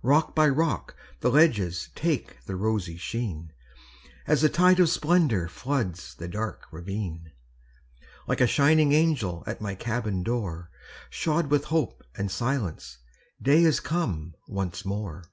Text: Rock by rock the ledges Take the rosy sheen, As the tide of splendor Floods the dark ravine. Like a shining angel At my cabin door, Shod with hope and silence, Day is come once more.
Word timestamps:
Rock 0.00 0.34
by 0.34 0.48
rock 0.48 0.96
the 1.20 1.28
ledges 1.28 1.90
Take 1.94 2.42
the 2.46 2.56
rosy 2.56 2.96
sheen, 2.96 3.52
As 4.26 4.40
the 4.40 4.48
tide 4.48 4.80
of 4.80 4.88
splendor 4.88 5.46
Floods 5.46 6.14
the 6.14 6.26
dark 6.26 6.64
ravine. 6.72 7.32
Like 8.26 8.40
a 8.40 8.46
shining 8.46 8.92
angel 8.94 9.44
At 9.46 9.60
my 9.60 9.74
cabin 9.74 10.22
door, 10.22 10.70
Shod 11.10 11.50
with 11.50 11.64
hope 11.66 12.02
and 12.16 12.30
silence, 12.30 12.96
Day 13.42 13.62
is 13.62 13.78
come 13.80 14.32
once 14.48 14.86
more. 14.86 15.24